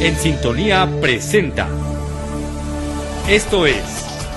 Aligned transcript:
En 0.00 0.16
Sintonía 0.18 0.88
presenta. 1.00 1.68
Esto 3.28 3.66
es 3.66 3.82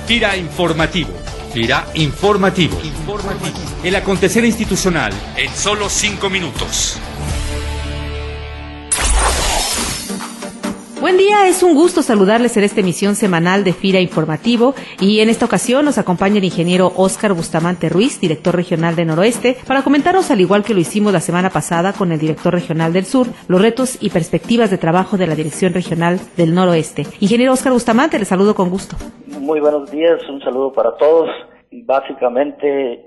Tira 0.07 0.37
Informativo. 0.37 1.09
Tira 1.53 1.85
Informativo. 1.95 2.79
Informativo. 2.83 3.57
El 3.83 3.95
acontecer 3.95 4.45
institucional 4.45 5.11
en 5.35 5.53
solo 5.53 5.89
cinco 5.89 6.29
minutos. 6.29 6.97
Buen 11.07 11.15
día, 11.15 11.47
es 11.47 11.63
un 11.63 11.73
gusto 11.73 12.01
saludarles 12.01 12.57
en 12.57 12.65
esta 12.65 12.81
emisión 12.81 13.15
semanal 13.15 13.63
de 13.63 13.71
FIRA 13.71 14.01
Informativo 14.01 14.73
y 14.99 15.21
en 15.21 15.29
esta 15.29 15.45
ocasión 15.45 15.85
nos 15.85 15.97
acompaña 15.97 16.39
el 16.39 16.43
ingeniero 16.43 16.91
Óscar 16.97 17.31
Bustamante 17.31 17.87
Ruiz, 17.87 18.19
director 18.19 18.53
regional 18.53 18.97
de 18.97 19.05
Noroeste, 19.05 19.55
para 19.65 19.83
comentarnos, 19.83 20.31
al 20.31 20.41
igual 20.41 20.65
que 20.65 20.73
lo 20.73 20.81
hicimos 20.81 21.13
la 21.13 21.21
semana 21.21 21.49
pasada 21.49 21.93
con 21.93 22.11
el 22.11 22.19
director 22.19 22.53
regional 22.53 22.91
del 22.91 23.05
Sur, 23.05 23.27
los 23.47 23.61
retos 23.61 24.03
y 24.03 24.09
perspectivas 24.09 24.69
de 24.69 24.77
trabajo 24.77 25.15
de 25.15 25.27
la 25.27 25.35
Dirección 25.35 25.73
Regional 25.73 26.19
del 26.35 26.53
Noroeste. 26.53 27.03
Ingeniero 27.21 27.53
Óscar 27.53 27.71
Bustamante, 27.71 28.19
le 28.19 28.25
saludo 28.25 28.53
con 28.53 28.69
gusto. 28.69 28.97
Muy 29.39 29.61
buenos 29.61 29.89
días, 29.89 30.19
un 30.27 30.41
saludo 30.41 30.73
para 30.73 30.97
todos. 30.97 31.29
Básicamente 31.71 33.05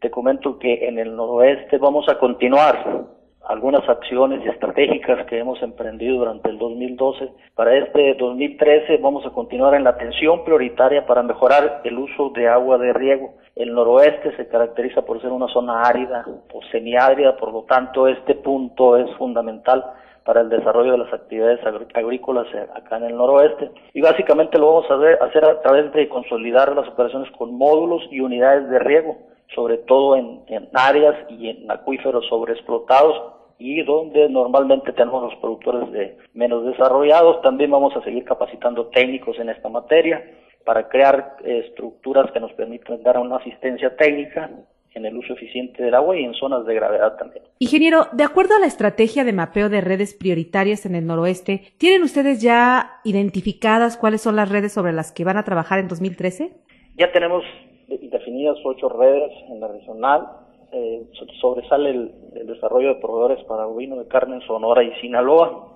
te 0.00 0.10
comento 0.10 0.58
que 0.58 0.88
en 0.88 0.98
el 0.98 1.14
Noroeste 1.14 1.76
vamos 1.76 2.08
a 2.08 2.18
continuar 2.18 3.20
algunas 3.46 3.88
acciones 3.88 4.44
estratégicas 4.46 5.26
que 5.26 5.38
hemos 5.38 5.62
emprendido 5.62 6.18
durante 6.18 6.48
el 6.48 6.58
2012. 6.58 7.28
Para 7.54 7.76
este 7.76 8.14
2013 8.14 8.98
vamos 8.98 9.26
a 9.26 9.30
continuar 9.30 9.74
en 9.74 9.84
la 9.84 9.90
atención 9.90 10.44
prioritaria 10.44 11.06
para 11.06 11.22
mejorar 11.22 11.80
el 11.84 11.98
uso 11.98 12.30
de 12.30 12.48
agua 12.48 12.78
de 12.78 12.92
riego. 12.92 13.34
El 13.56 13.74
noroeste 13.74 14.34
se 14.36 14.48
caracteriza 14.48 15.02
por 15.02 15.20
ser 15.20 15.30
una 15.30 15.48
zona 15.48 15.82
árida 15.82 16.24
o 16.52 16.60
semiárida, 16.70 17.36
por 17.36 17.52
lo 17.52 17.62
tanto 17.62 18.08
este 18.08 18.34
punto 18.34 18.96
es 18.96 19.10
fundamental 19.16 19.84
para 20.24 20.40
el 20.40 20.48
desarrollo 20.48 20.92
de 20.92 20.98
las 20.98 21.12
actividades 21.12 21.60
agrícolas 21.94 22.46
acá 22.74 22.96
en 22.98 23.04
el 23.04 23.16
noroeste. 23.16 23.70
Y 23.92 24.00
básicamente 24.00 24.56
lo 24.56 24.68
vamos 24.68 24.90
a 24.90 25.24
hacer 25.26 25.44
a 25.44 25.60
través 25.62 25.92
de 25.92 26.08
consolidar 26.08 26.74
las 26.76 26.88
operaciones 26.88 27.30
con 27.32 27.54
módulos 27.58 28.02
y 28.10 28.20
unidades 28.20 28.70
de 28.70 28.78
riego 28.78 29.16
sobre 29.54 29.78
todo 29.78 30.16
en, 30.16 30.42
áreas 30.72 31.14
y 31.28 31.48
en 31.50 31.70
acuíferos 31.70 32.26
sobreexplotados 32.28 33.41
y 33.62 33.80
donde 33.84 34.28
normalmente 34.28 34.92
tenemos 34.92 35.22
los 35.22 35.40
productores 35.40 35.92
de 35.92 36.16
menos 36.34 36.64
desarrollados. 36.66 37.40
También 37.42 37.70
vamos 37.70 37.96
a 37.96 38.02
seguir 38.02 38.24
capacitando 38.24 38.88
técnicos 38.88 39.38
en 39.38 39.50
esta 39.50 39.68
materia 39.68 40.20
para 40.64 40.88
crear 40.88 41.36
estructuras 41.44 42.32
que 42.32 42.40
nos 42.40 42.52
permitan 42.54 43.02
dar 43.04 43.18
una 43.18 43.36
asistencia 43.36 43.94
técnica 43.94 44.50
en 44.94 45.06
el 45.06 45.16
uso 45.16 45.34
eficiente 45.34 45.80
del 45.82 45.94
agua 45.94 46.18
y 46.18 46.24
en 46.24 46.34
zonas 46.34 46.66
de 46.66 46.74
gravedad 46.74 47.16
también. 47.16 47.44
Ingeniero, 47.60 48.08
de 48.12 48.24
acuerdo 48.24 48.56
a 48.56 48.60
la 48.60 48.66
estrategia 48.66 49.22
de 49.22 49.32
mapeo 49.32 49.68
de 49.68 49.80
redes 49.80 50.14
prioritarias 50.14 50.84
en 50.84 50.96
el 50.96 51.06
noroeste, 51.06 51.62
¿tienen 51.78 52.02
ustedes 52.02 52.42
ya 52.42 53.00
identificadas 53.04 53.96
cuáles 53.96 54.22
son 54.22 54.34
las 54.34 54.50
redes 54.50 54.72
sobre 54.72 54.92
las 54.92 55.12
que 55.12 55.24
van 55.24 55.36
a 55.36 55.44
trabajar 55.44 55.78
en 55.78 55.86
2013? 55.86 56.50
Ya 56.98 57.12
tenemos 57.12 57.44
definidas 57.88 58.56
ocho 58.64 58.88
redes 58.88 59.30
en 59.48 59.60
la 59.60 59.68
regional. 59.68 60.26
Eh, 60.74 61.02
sobresale 61.38 61.90
el, 61.90 62.12
desarrollo 62.46 62.94
de 62.94 63.00
proveedores 63.00 63.44
para 63.44 63.66
bovino 63.66 63.96
de 63.96 64.08
carne 64.08 64.36
en 64.36 64.42
Sonora 64.42 64.82
y 64.82 64.92
Sinaloa. 65.00 65.68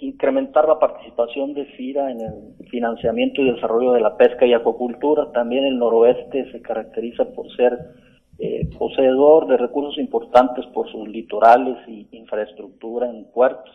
Incrementar 0.00 0.68
la 0.68 0.78
participación 0.78 1.54
de 1.54 1.64
FIRA 1.64 2.12
en 2.12 2.20
el 2.20 2.68
financiamiento 2.70 3.42
y 3.42 3.50
desarrollo 3.50 3.92
de 3.92 4.00
la 4.00 4.16
pesca 4.16 4.46
y 4.46 4.52
acuacultura. 4.52 5.32
También 5.32 5.64
el 5.64 5.78
noroeste 5.78 6.50
se 6.52 6.62
caracteriza 6.62 7.24
por 7.34 7.50
ser 7.56 7.76
eh, 8.38 8.68
poseedor 8.78 9.48
de 9.48 9.56
recursos 9.56 9.98
importantes 9.98 10.64
por 10.66 10.90
sus 10.92 11.08
litorales 11.08 11.76
y 11.88 12.06
infraestructura 12.12 13.08
en 13.08 13.24
puertos. 13.32 13.74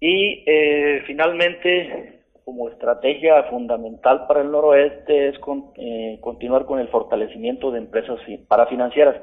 Y 0.00 0.42
eh, 0.46 1.02
finalmente 1.06 2.22
como 2.44 2.70
estrategia 2.70 3.42
fundamental 3.50 4.26
para 4.26 4.40
el 4.40 4.50
noroeste 4.50 5.28
es 5.28 5.36
eh, 5.76 6.18
continuar 6.22 6.64
con 6.64 6.80
el 6.80 6.88
fortalecimiento 6.88 7.70
de 7.70 7.78
empresas 7.78 8.18
parafinancieras, 8.48 9.16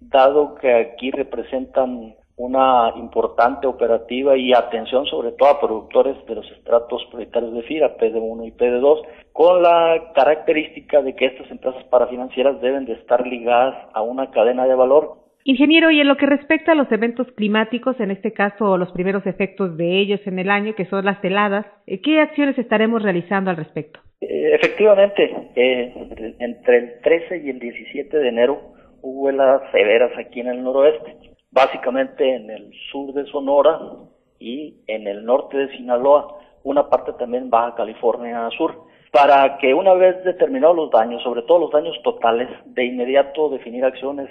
dado 0.00 0.54
que 0.56 0.72
aquí 0.72 1.10
representan 1.10 2.14
una 2.36 2.92
importante 2.96 3.66
operativa 3.66 4.36
y 4.36 4.52
atención 4.52 5.06
sobre 5.06 5.32
todo 5.32 5.48
a 5.48 5.60
productores 5.60 6.16
de 6.26 6.36
los 6.36 6.50
estratos 6.52 7.04
prioritarios 7.10 7.52
de 7.52 7.62
FIRA, 7.62 7.96
PD1 7.96 8.46
y 8.46 8.52
PD2, 8.52 9.02
con 9.32 9.62
la 9.62 10.12
característica 10.14 11.02
de 11.02 11.16
que 11.16 11.26
estas 11.26 11.50
empresas 11.50 11.82
parafinancieras 11.84 12.60
deben 12.60 12.86
de 12.86 12.92
estar 12.92 13.26
ligadas 13.26 13.74
a 13.92 14.02
una 14.02 14.30
cadena 14.30 14.66
de 14.66 14.74
valor 14.74 15.28
Ingeniero, 15.44 15.90
y 15.90 15.98
en 15.98 16.08
lo 16.08 16.18
que 16.18 16.26
respecta 16.26 16.72
a 16.72 16.74
los 16.74 16.92
eventos 16.92 17.26
climáticos, 17.32 17.98
en 18.00 18.10
este 18.10 18.34
caso 18.34 18.76
los 18.76 18.92
primeros 18.92 19.24
efectos 19.26 19.78
de 19.78 19.98
ellos 19.98 20.20
en 20.26 20.38
el 20.38 20.50
año, 20.50 20.74
que 20.74 20.84
son 20.84 21.06
las 21.06 21.24
heladas, 21.24 21.64
eh, 21.86 22.02
¿qué 22.02 22.20
acciones 22.20 22.58
estaremos 22.58 23.02
realizando 23.02 23.50
al 23.50 23.56
respecto? 23.56 23.98
Eh, 24.20 24.54
efectivamente, 24.54 25.48
eh, 25.56 26.34
entre 26.38 26.76
el 26.76 27.00
13 27.02 27.38
y 27.46 27.48
el 27.48 27.60
17 27.60 28.18
de 28.18 28.28
enero 28.28 28.60
hubo 29.02 29.30
heladas 29.30 29.70
severas 29.72 30.12
aquí 30.18 30.40
en 30.40 30.48
el 30.48 30.62
noroeste, 30.62 31.16
básicamente 31.50 32.34
en 32.34 32.50
el 32.50 32.72
sur 32.90 33.12
de 33.12 33.24
Sonora 33.26 33.80
y 34.38 34.76
en 34.86 35.06
el 35.06 35.24
norte 35.24 35.56
de 35.56 35.76
Sinaloa, 35.76 36.38
una 36.64 36.88
parte 36.88 37.12
también 37.14 37.50
Baja 37.50 37.74
California 37.74 38.48
Sur 38.56 38.88
para 39.10 39.56
que 39.58 39.72
una 39.72 39.94
vez 39.94 40.22
determinados 40.24 40.76
los 40.76 40.90
daños, 40.90 41.22
sobre 41.22 41.42
todo 41.42 41.60
los 41.60 41.70
daños 41.70 41.96
totales, 42.02 42.48
de 42.66 42.84
inmediato 42.84 43.48
definir 43.48 43.84
acciones 43.84 44.28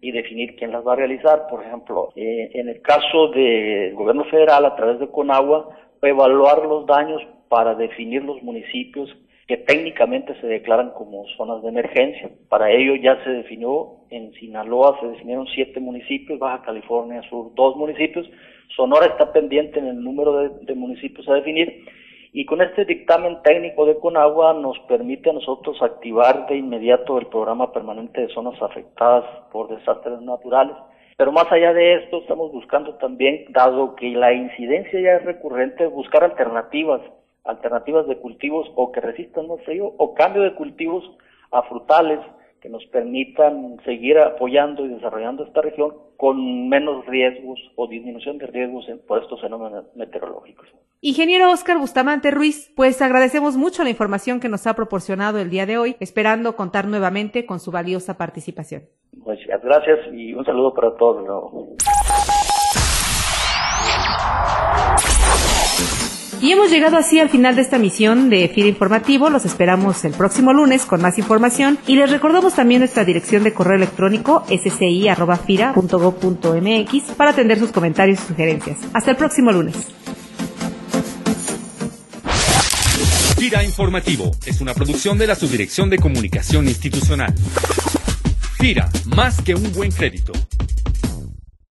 y 0.00 0.12
definir 0.12 0.56
quién 0.56 0.72
las 0.72 0.86
va 0.86 0.92
a 0.92 0.96
realizar. 0.96 1.48
Por 1.48 1.64
ejemplo, 1.64 2.10
eh, 2.14 2.50
en 2.54 2.68
el 2.68 2.80
caso 2.80 3.28
del 3.28 3.94
gobierno 3.94 4.24
federal, 4.24 4.64
a 4.64 4.76
través 4.76 5.00
de 5.00 5.10
Conagua, 5.10 5.70
evaluar 6.02 6.64
los 6.64 6.86
daños 6.86 7.20
para 7.50 7.74
definir 7.74 8.24
los 8.24 8.42
municipios 8.42 9.14
que 9.46 9.58
técnicamente 9.58 10.40
se 10.40 10.46
declaran 10.46 10.92
como 10.92 11.26
zonas 11.36 11.60
de 11.62 11.68
emergencia. 11.68 12.30
Para 12.48 12.70
ello 12.70 12.94
ya 12.94 13.22
se 13.24 13.30
definió 13.30 13.96
en 14.08 14.32
Sinaloa, 14.34 14.98
se 15.00 15.08
definieron 15.08 15.46
siete 15.48 15.80
municipios, 15.80 16.38
Baja 16.38 16.62
California 16.62 17.20
Sur 17.28 17.52
dos 17.54 17.76
municipios, 17.76 18.30
Sonora 18.74 19.06
está 19.06 19.32
pendiente 19.32 19.80
en 19.80 19.88
el 19.88 20.02
número 20.02 20.48
de 20.48 20.74
municipios 20.74 21.28
a 21.28 21.34
definir 21.34 21.84
y 22.32 22.44
con 22.44 22.62
este 22.62 22.84
dictamen 22.84 23.42
técnico 23.42 23.84
de 23.86 23.98
Conagua 23.98 24.52
nos 24.52 24.78
permite 24.80 25.30
a 25.30 25.32
nosotros 25.32 25.82
activar 25.82 26.46
de 26.46 26.56
inmediato 26.56 27.18
el 27.18 27.26
programa 27.26 27.72
permanente 27.72 28.20
de 28.20 28.28
zonas 28.28 28.60
afectadas 28.62 29.24
por 29.50 29.68
desastres 29.68 30.20
naturales. 30.20 30.76
Pero 31.16 31.32
más 31.32 31.50
allá 31.50 31.74
de 31.74 31.96
esto, 31.96 32.18
estamos 32.18 32.52
buscando 32.52 32.94
también, 32.94 33.46
dado 33.50 33.96
que 33.96 34.10
la 34.10 34.32
incidencia 34.32 35.00
ya 35.00 35.16
es 35.16 35.24
recurrente, 35.24 35.86
buscar 35.86 36.22
alternativas, 36.22 37.00
alternativas 37.44 38.06
de 38.06 38.18
cultivos 38.18 38.70
o 38.74 38.92
que 38.92 39.00
resistan 39.00 39.48
más 39.48 39.60
frío 39.64 39.94
o 39.96 40.14
cambio 40.14 40.42
de 40.42 40.54
cultivos 40.54 41.04
a 41.50 41.62
frutales 41.62 42.20
que 42.60 42.68
nos 42.68 42.84
permitan 42.86 43.78
seguir 43.84 44.18
apoyando 44.18 44.84
y 44.84 44.88
desarrollando 44.88 45.44
esta 45.44 45.62
región 45.62 45.94
con 46.16 46.68
menos 46.68 47.06
riesgos 47.06 47.58
o 47.76 47.86
disminución 47.86 48.36
de 48.38 48.46
riesgos 48.46 48.84
por 49.06 49.22
estos 49.22 49.40
fenómenos 49.40 49.84
meteorológicos. 49.96 50.68
Ingeniero 51.00 51.50
Oscar 51.50 51.78
Bustamante 51.78 52.30
Ruiz, 52.30 52.70
pues 52.76 53.00
agradecemos 53.00 53.56
mucho 53.56 53.82
la 53.82 53.90
información 53.90 54.38
que 54.38 54.50
nos 54.50 54.66
ha 54.66 54.74
proporcionado 54.74 55.38
el 55.38 55.48
día 55.48 55.64
de 55.64 55.78
hoy, 55.78 55.96
esperando 55.98 56.56
contar 56.56 56.86
nuevamente 56.86 57.46
con 57.46 57.58
su 57.58 57.70
valiosa 57.70 58.18
participación. 58.18 58.82
Muchas 59.16 59.62
gracias 59.62 59.98
y 60.12 60.34
un 60.34 60.44
saludo 60.44 60.74
para 60.74 60.94
todos. 60.96 61.24
Y 66.42 66.52
hemos 66.52 66.70
llegado 66.70 66.96
así 66.96 67.20
al 67.20 67.28
final 67.28 67.54
de 67.54 67.60
esta 67.62 67.78
misión 67.78 68.30
de 68.30 68.48
FIRA 68.48 68.68
Informativo. 68.68 69.28
Los 69.28 69.44
esperamos 69.44 70.02
el 70.06 70.14
próximo 70.14 70.54
lunes 70.54 70.86
con 70.86 71.02
más 71.02 71.18
información 71.18 71.78
y 71.86 71.96
les 71.96 72.10
recordamos 72.10 72.54
también 72.54 72.80
nuestra 72.80 73.04
dirección 73.04 73.44
de 73.44 73.52
correo 73.52 73.76
electrónico 73.76 74.46
sci.fira.gov.mx 74.48 77.02
para 77.16 77.32
atender 77.32 77.58
sus 77.58 77.72
comentarios 77.72 78.20
y 78.20 78.22
sugerencias. 78.28 78.78
Hasta 78.94 79.10
el 79.10 79.18
próximo 79.18 79.52
lunes. 79.52 79.76
FIRA 83.36 83.62
Informativo 83.62 84.30
es 84.46 84.62
una 84.62 84.72
producción 84.72 85.18
de 85.18 85.26
la 85.26 85.34
Subdirección 85.34 85.90
de 85.90 85.98
Comunicación 85.98 86.68
Institucional. 86.68 87.34
FIRA, 88.58 88.88
más 89.14 89.42
que 89.42 89.54
un 89.54 89.70
buen 89.72 89.90
crédito. 89.90 90.32